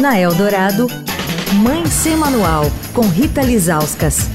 [0.00, 0.86] Na Eldorado,
[1.54, 2.62] Mãe Sem Manual,
[2.94, 4.30] com Rita Lizauskas.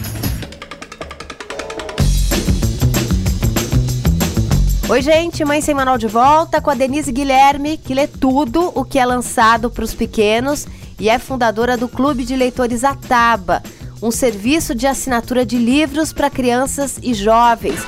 [4.89, 8.83] Oi, gente, Mãe Sem Manual de volta com a Denise Guilherme, que lê tudo o
[8.83, 10.67] que é lançado para os pequenos
[10.99, 13.63] e é fundadora do Clube de Leitores Ataba,
[14.01, 17.79] um serviço de assinatura de livros para crianças e jovens.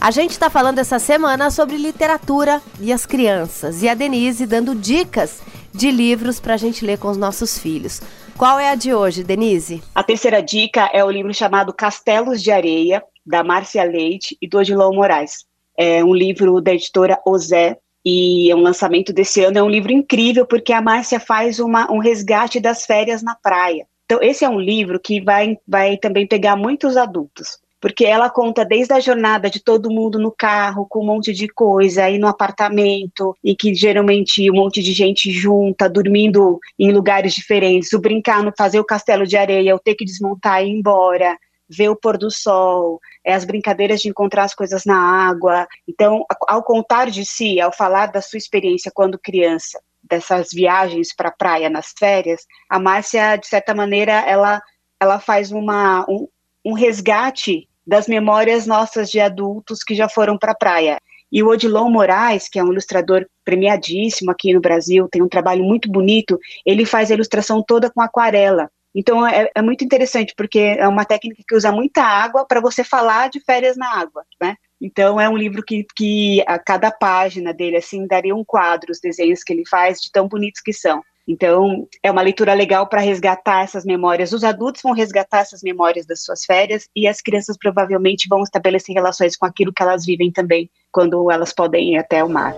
[0.00, 4.74] A gente está falando essa semana sobre literatura e as crianças, e a Denise dando
[4.74, 5.38] dicas
[5.74, 8.00] de livros para a gente ler com os nossos filhos.
[8.38, 9.82] Qual é a de hoje, Denise?
[9.94, 14.58] A terceira dica é o livro chamado Castelos de Areia, da Márcia Leite e do
[14.58, 15.44] Odilon Moraes.
[15.76, 19.58] É um livro da editora Ozé e é um lançamento desse ano.
[19.58, 23.86] É um livro incrível porque a Márcia faz uma, um resgate das férias na praia.
[24.04, 28.64] Então, esse é um livro que vai, vai também pegar muitos adultos porque ela conta
[28.64, 32.26] desde a jornada de todo mundo no carro, com um monte de coisa, aí no
[32.26, 38.42] apartamento, e que geralmente um monte de gente junta, dormindo em lugares diferentes, o brincar
[38.42, 41.36] no fazer o castelo de areia, o ter que desmontar e ir embora,
[41.68, 45.66] ver o pôr do sol, é, as brincadeiras de encontrar as coisas na água.
[45.86, 51.28] Então, ao contar de si, ao falar da sua experiência quando criança, dessas viagens para
[51.28, 54.62] a praia nas férias, a Márcia, de certa maneira, ela,
[54.98, 56.26] ela faz uma, um,
[56.64, 60.98] um resgate das memórias nossas de adultos que já foram para a praia.
[61.30, 65.64] E o Odilon Moraes, que é um ilustrador premiadíssimo aqui no Brasil, tem um trabalho
[65.64, 68.70] muito bonito, ele faz a ilustração toda com aquarela.
[68.94, 72.84] Então é, é muito interessante, porque é uma técnica que usa muita água para você
[72.84, 74.54] falar de férias na água, né?
[74.80, 79.00] Então é um livro que, que a cada página dele assim daria um quadro os
[79.00, 81.02] desenhos que ele faz de tão bonitos que são.
[81.26, 84.32] Então, é uma leitura legal para resgatar essas memórias.
[84.32, 88.94] Os adultos vão resgatar essas memórias das suas férias e as crianças provavelmente vão estabelecer
[88.94, 92.54] relações com aquilo que elas vivem também, quando elas podem ir até o mar.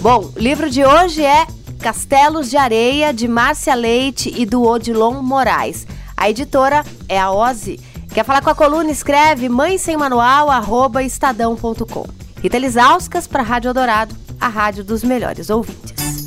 [0.00, 1.46] Bom, o livro de hoje é
[1.80, 5.86] Castelos de Areia, de Márcia Leite e do Odilon Moraes.
[6.16, 7.78] A editora é a Ozzy.
[8.12, 8.90] Quer falar com a coluna?
[8.90, 12.06] Escreve mãe sem manual, arroba estadão.com.
[12.42, 16.19] Rita Lisauskas para a Rádio Dourado, a rádio dos melhores ouvintes.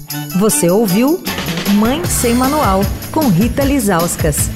[0.44, 1.24] Você ouviu
[1.76, 2.82] Mãe Sem Manual,
[3.14, 4.50] com Rita Lizauskas.